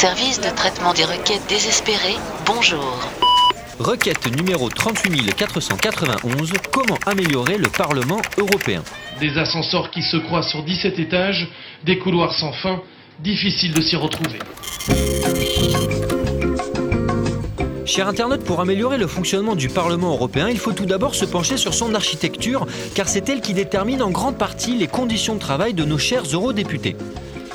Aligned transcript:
Service 0.00 0.40
de 0.40 0.48
traitement 0.54 0.94
des 0.94 1.02
requêtes 1.02 1.42
désespérées, 1.48 2.14
bonjour. 2.46 3.00
Requête 3.80 4.32
numéro 4.36 4.68
38491, 4.68 6.52
comment 6.72 6.98
améliorer 7.04 7.58
le 7.58 7.66
Parlement 7.66 8.20
européen? 8.36 8.84
Des 9.18 9.36
ascenseurs 9.36 9.90
qui 9.90 10.02
se 10.02 10.18
croisent 10.18 10.50
sur 10.50 10.62
17 10.62 11.00
étages, 11.00 11.48
des 11.84 11.98
couloirs 11.98 12.32
sans 12.38 12.52
fin, 12.52 12.80
difficile 13.24 13.74
de 13.74 13.82
s'y 13.82 13.96
retrouver. 13.96 14.38
Chers 17.84 18.06
internautes, 18.06 18.44
pour 18.44 18.60
améliorer 18.60 18.98
le 18.98 19.08
fonctionnement 19.08 19.56
du 19.56 19.68
Parlement 19.68 20.12
européen, 20.12 20.48
il 20.48 20.58
faut 20.58 20.74
tout 20.74 20.86
d'abord 20.86 21.16
se 21.16 21.24
pencher 21.24 21.56
sur 21.56 21.74
son 21.74 21.92
architecture, 21.96 22.68
car 22.94 23.08
c'est 23.08 23.28
elle 23.28 23.40
qui 23.40 23.52
détermine 23.52 24.02
en 24.02 24.10
grande 24.10 24.38
partie 24.38 24.76
les 24.76 24.86
conditions 24.86 25.34
de 25.34 25.40
travail 25.40 25.74
de 25.74 25.84
nos 25.84 25.98
chers 25.98 26.22
eurodéputés. 26.32 26.94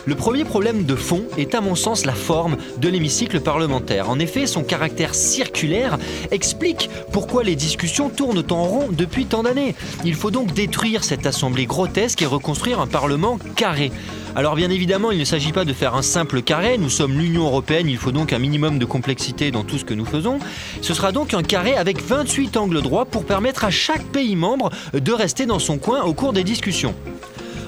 Le 0.05 0.15
premier 0.15 0.43
problème 0.43 0.83
de 0.83 0.95
fond 0.95 1.23
est 1.37 1.55
à 1.55 1.61
mon 1.61 1.75
sens 1.75 2.05
la 2.05 2.13
forme 2.13 2.57
de 2.77 2.89
l'hémicycle 2.89 3.39
parlementaire. 3.39 4.09
En 4.09 4.19
effet, 4.19 4.47
son 4.47 4.63
caractère 4.63 5.15
circulaire 5.15 5.97
explique 6.29 6.89
pourquoi 7.13 7.43
les 7.43 7.55
discussions 7.55 8.09
tournent 8.09 8.43
en 8.49 8.63
rond 8.63 8.87
depuis 8.91 9.25
tant 9.25 9.43
d'années. 9.43 9.75
Il 10.03 10.15
faut 10.15 10.31
donc 10.31 10.53
détruire 10.53 11.05
cette 11.05 11.25
assemblée 11.25 11.65
grotesque 11.65 12.21
et 12.21 12.25
reconstruire 12.25 12.81
un 12.81 12.87
parlement 12.87 13.39
carré. 13.55 13.93
Alors 14.35 14.55
bien 14.55 14.71
évidemment, 14.71 15.11
il 15.11 15.19
ne 15.19 15.25
s'agit 15.25 15.53
pas 15.53 15.63
de 15.63 15.73
faire 15.73 15.95
un 15.95 16.01
simple 16.01 16.41
carré, 16.41 16.77
nous 16.77 16.89
sommes 16.89 17.17
l'Union 17.17 17.45
européenne, 17.45 17.87
il 17.87 17.97
faut 17.97 18.11
donc 18.11 18.33
un 18.33 18.39
minimum 18.39 18.79
de 18.79 18.85
complexité 18.85 19.51
dans 19.51 19.63
tout 19.63 19.77
ce 19.77 19.85
que 19.85 19.93
nous 19.93 20.05
faisons. 20.05 20.39
Ce 20.81 20.93
sera 20.93 21.11
donc 21.11 21.33
un 21.33 21.43
carré 21.43 21.77
avec 21.77 22.01
28 22.01 22.57
angles 22.57 22.81
droits 22.81 23.05
pour 23.05 23.25
permettre 23.25 23.63
à 23.63 23.69
chaque 23.69 24.03
pays 24.05 24.35
membre 24.35 24.71
de 24.93 25.11
rester 25.13 25.45
dans 25.45 25.59
son 25.59 25.77
coin 25.77 26.01
au 26.01 26.13
cours 26.13 26.33
des 26.33 26.43
discussions. 26.43 26.95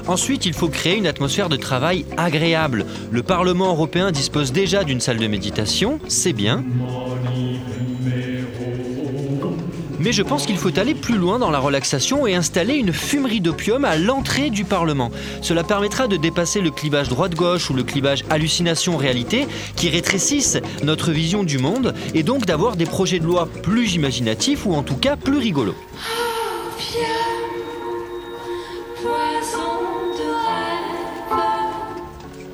Ensuite, 0.08 0.46
il 0.46 0.54
faut 0.54 0.68
créer 0.68 0.98
une 0.98 1.08
atmosphère 1.08 1.50
de 1.50 1.56
travail 1.56 2.06
agréable. 2.18 2.86
Le 3.12 3.24
Parlement 3.24 3.70
européen 3.70 4.12
dispose 4.12 4.52
déjà 4.52 4.84
d'une 4.84 5.00
salle 5.00 5.18
de 5.18 5.28
méditation, 5.28 6.00
c'est 6.08 6.34
bien. 6.34 6.64
Mais 10.00 10.12
je 10.12 10.22
pense 10.22 10.46
qu'il 10.46 10.58
faut 10.58 10.78
aller 10.78 10.94
plus 10.94 11.18
loin 11.18 11.40
dans 11.40 11.50
la 11.50 11.58
relaxation 11.58 12.28
et 12.28 12.36
installer 12.36 12.76
une 12.76 12.94
fumerie 12.94 13.42
d'opium 13.42 13.84
à 13.86 13.98
l'entrée 13.98 14.52
du 14.52 14.64
Parlement. 14.64 15.10
Cela 15.42 15.64
permettra 15.64 16.08
de 16.08 16.16
dépasser 16.16 16.62
le 16.62 16.70
clivage 16.70 17.10
droite-gauche 17.10 17.72
ou 17.72 17.74
le 17.74 17.82
clivage 17.82 18.24
hallucination-réalité 18.30 19.48
qui 19.76 19.90
rétrécissent 19.90 20.60
notre 20.84 21.12
vision 21.12 21.44
du 21.44 21.58
monde 21.58 21.96
et 22.14 22.22
donc 22.22 22.46
d'avoir 22.46 22.76
des 22.76 22.86
projets 22.86 23.18
de 23.18 23.26
loi 23.26 23.50
plus 23.64 23.96
imaginatifs 23.96 24.68
ou 24.68 24.76
en 24.76 24.84
tout 24.84 24.98
cas 24.98 25.16
plus 25.16 25.40
rigolos. 25.40 25.76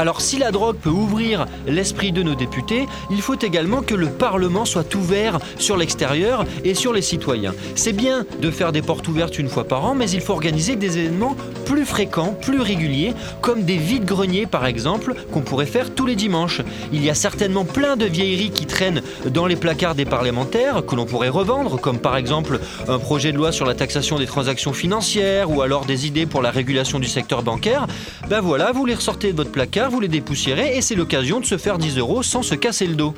Alors 0.01 0.19
si 0.19 0.39
la 0.39 0.49
drogue 0.49 0.77
peut 0.77 0.89
ouvrir 0.89 1.45
l'esprit 1.67 2.11
de 2.11 2.23
nos 2.23 2.33
députés, 2.33 2.87
il 3.11 3.21
faut 3.21 3.37
également 3.39 3.83
que 3.83 3.93
le 3.93 4.09
Parlement 4.09 4.65
soit 4.65 4.95
ouvert 4.95 5.37
sur 5.59 5.77
l'extérieur 5.77 6.43
et 6.63 6.73
sur 6.73 6.91
les 6.91 7.03
citoyens. 7.03 7.53
C'est 7.75 7.93
bien 7.93 8.25
de 8.41 8.49
faire 8.49 8.71
des 8.71 8.81
portes 8.81 9.07
ouvertes 9.07 9.37
une 9.37 9.47
fois 9.47 9.63
par 9.63 9.85
an, 9.85 9.93
mais 9.93 10.09
il 10.09 10.21
faut 10.21 10.33
organiser 10.33 10.75
des 10.75 10.97
événements 10.97 11.35
plus 11.65 11.85
fréquents, 11.85 12.33
plus 12.33 12.61
réguliers, 12.61 13.13
comme 13.41 13.61
des 13.61 13.77
vides-greniers 13.77 14.47
par 14.47 14.65
exemple, 14.65 15.13
qu'on 15.31 15.41
pourrait 15.41 15.67
faire 15.67 15.93
tous 15.93 16.07
les 16.07 16.15
dimanches. 16.15 16.61
Il 16.91 17.05
y 17.05 17.11
a 17.11 17.13
certainement 17.13 17.63
plein 17.63 17.95
de 17.95 18.05
vieilleries 18.05 18.49
qui 18.49 18.65
traînent 18.65 19.03
dans 19.27 19.45
les 19.45 19.55
placards 19.55 19.93
des 19.93 20.05
parlementaires, 20.05 20.83
que 20.83 20.95
l'on 20.95 21.05
pourrait 21.05 21.29
revendre, 21.29 21.79
comme 21.79 21.99
par 21.99 22.17
exemple 22.17 22.59
un 22.87 22.97
projet 22.97 23.31
de 23.31 23.37
loi 23.37 23.51
sur 23.51 23.67
la 23.67 23.75
taxation 23.75 24.17
des 24.17 24.25
transactions 24.25 24.73
financières, 24.73 25.51
ou 25.51 25.61
alors 25.61 25.85
des 25.85 26.07
idées 26.07 26.25
pour 26.25 26.41
la 26.41 26.49
régulation 26.49 26.97
du 26.97 27.07
secteur 27.07 27.43
bancaire. 27.43 27.85
Ben 28.27 28.41
voilà, 28.41 28.71
vous 28.71 28.87
les 28.87 28.95
ressortez 28.95 29.31
de 29.31 29.37
votre 29.37 29.51
placard, 29.51 29.90
vous 29.91 29.99
les 29.99 30.07
dépoussiérez 30.07 30.75
et 30.77 30.81
c'est 30.81 30.95
l'occasion 30.95 31.39
de 31.39 31.45
se 31.45 31.57
faire 31.57 31.77
10 31.77 31.97
euros 31.99 32.23
sans 32.23 32.41
se 32.41 32.55
casser 32.55 32.87
le 32.87 32.95
dos. 32.95 33.13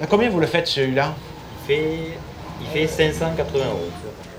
À 0.00 0.06
combien 0.06 0.28
vous 0.30 0.40
le 0.40 0.46
faites 0.46 0.66
celui-là? 0.66 1.14
Il 1.62 1.66
fait, 1.74 1.98
il 2.60 2.66
fait 2.72 2.86
580 2.88 3.58
euros. 3.64 3.90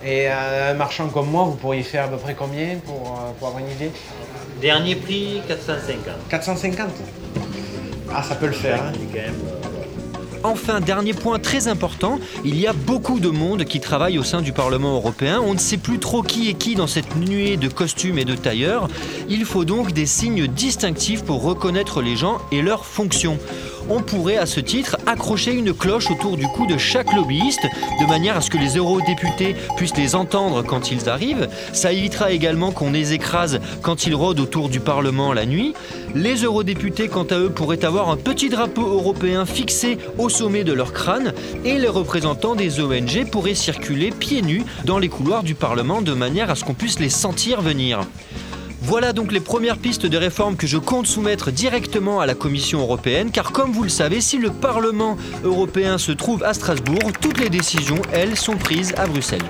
Et 0.03 0.27
un 0.27 0.73
marchand 0.73 1.07
comme 1.07 1.29
moi, 1.29 1.43
vous 1.45 1.55
pourriez 1.55 1.83
faire 1.83 2.05
à 2.05 2.07
peu 2.09 2.17
près 2.17 2.33
combien 2.35 2.75
pour, 2.85 2.95
euh, 3.19 3.31
pour 3.39 3.47
avoir 3.47 3.63
une 3.63 3.71
idée? 3.71 3.91
Dernier 4.61 4.95
prix 4.95 5.41
450. 5.47 6.03
450 6.29 6.87
Ah, 8.13 8.21
ça 8.23 8.35
peut 8.35 8.47
le 8.47 8.53
faire. 8.53 8.83
hein. 8.83 8.91
Enfin, 10.45 10.79
dernier 10.79 11.13
point 11.13 11.39
très 11.39 11.67
important, 11.67 12.19
il 12.43 12.59
y 12.59 12.67
a 12.67 12.73
beaucoup 12.73 13.19
de 13.19 13.29
monde 13.29 13.63
qui 13.63 13.79
travaille 13.79 14.19
au 14.19 14.23
sein 14.23 14.43
du 14.43 14.53
Parlement 14.53 14.93
européen. 14.93 15.41
On 15.43 15.55
ne 15.55 15.59
sait 15.59 15.77
plus 15.77 15.97
trop 15.97 16.21
qui 16.21 16.49
est 16.49 16.53
qui 16.53 16.75
dans 16.75 16.85
cette 16.85 17.15
nuée 17.15 17.57
de 17.57 17.67
costumes 17.67 18.19
et 18.19 18.25
de 18.25 18.35
tailleurs. 18.35 18.87
Il 19.27 19.43
faut 19.43 19.65
donc 19.65 19.91
des 19.91 20.05
signes 20.05 20.45
distinctifs 20.45 21.23
pour 21.23 21.41
reconnaître 21.41 22.03
les 22.03 22.15
gens 22.15 22.37
et 22.51 22.61
leurs 22.61 22.85
fonctions. 22.85 23.39
On 23.89 24.01
pourrait 24.01 24.37
à 24.37 24.45
ce 24.45 24.59
titre 24.59 24.97
accrocher 25.05 25.53
une 25.53 25.73
cloche 25.73 26.09
autour 26.09 26.37
du 26.37 26.47
cou 26.47 26.65
de 26.65 26.77
chaque 26.77 27.13
lobbyiste 27.13 27.67
de 27.99 28.05
manière 28.07 28.37
à 28.37 28.41
ce 28.41 28.49
que 28.49 28.57
les 28.57 28.77
eurodéputés 28.77 29.55
puissent 29.77 29.95
les 29.95 30.15
entendre 30.15 30.63
quand 30.63 30.91
ils 30.91 31.07
arrivent. 31.07 31.47
Ça 31.71 31.91
évitera 31.91 32.31
également 32.31 32.71
qu'on 32.71 32.91
les 32.91 33.13
écrase 33.13 33.59
quand 33.83 34.07
ils 34.07 34.15
rôdent 34.15 34.39
autour 34.39 34.69
du 34.69 34.79
Parlement 34.79 35.33
la 35.33 35.45
nuit. 35.45 35.73
Les 36.15 36.43
eurodéputés, 36.43 37.09
quant 37.09 37.25
à 37.25 37.37
eux, 37.37 37.49
pourraient 37.49 37.85
avoir 37.85 38.09
un 38.09 38.17
petit 38.17 38.49
drapeau 38.49 38.87
européen 38.87 39.45
fixé 39.45 39.97
au 40.17 40.29
sommet 40.29 40.63
de 40.63 40.73
leur 40.73 40.91
crâne 40.91 41.33
et 41.63 41.77
les 41.77 41.87
représentants 41.87 42.55
des 42.55 42.79
ONG 42.79 43.29
pourraient 43.31 43.53
circuler 43.53 44.09
pieds 44.09 44.41
nus 44.41 44.63
dans 44.85 44.97
les 44.97 45.09
couloirs 45.09 45.43
du 45.43 45.53
Parlement 45.53 46.01
de 46.01 46.13
manière 46.13 46.49
à 46.49 46.55
ce 46.55 46.63
qu'on 46.63 46.73
puisse 46.73 46.99
les 46.99 47.09
sentir 47.09 47.61
venir. 47.61 47.99
Voilà 48.87 49.13
donc 49.13 49.31
les 49.31 49.39
premières 49.39 49.79
pistes 49.79 50.05
de 50.05 50.15
réforme 50.15 50.57
que 50.57 50.67
je 50.67 50.77
compte 50.77 51.07
soumettre 51.07 51.49
directement 51.51 52.19
à 52.19 52.27
la 52.27 52.35
Commission 52.35 52.81
européenne, 52.81 53.31
car 53.31 53.51
comme 53.51 53.71
vous 53.71 53.81
le 53.81 53.89
savez, 53.89 54.21
si 54.21 54.37
le 54.37 54.51
Parlement 54.51 55.17
européen 55.43 55.97
se 55.97 56.11
trouve 56.11 56.43
à 56.43 56.53
Strasbourg, 56.53 57.11
toutes 57.19 57.39
les 57.39 57.49
décisions, 57.49 57.99
elles, 58.13 58.37
sont 58.37 58.57
prises 58.57 58.93
à 58.95 59.07
Bruxelles. 59.07 59.41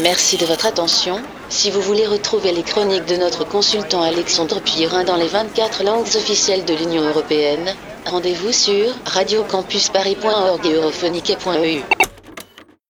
Merci 0.00 0.38
de 0.38 0.46
votre 0.46 0.64
attention. 0.64 1.20
Si 1.50 1.70
vous 1.70 1.82
voulez 1.82 2.06
retrouver 2.06 2.52
les 2.52 2.62
chroniques 2.62 3.04
de 3.04 3.16
notre 3.16 3.46
consultant 3.46 4.00
Alexandre 4.00 4.62
Pirin 4.62 5.04
dans 5.04 5.16
les 5.16 5.28
24 5.28 5.84
langues 5.84 6.06
officielles 6.16 6.64
de 6.64 6.72
l'Union 6.72 7.02
européenne, 7.02 7.74
rendez-vous 8.06 8.52
sur 8.52 8.94
radiocampusparis.org 9.04 10.64
et 10.64 10.72
europhonique.eu. 10.72 12.03